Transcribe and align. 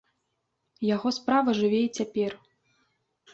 Яго 0.95 1.11
справа 1.17 1.55
жыве 1.59 1.79
і 1.89 1.93
цяпер. 2.01 2.31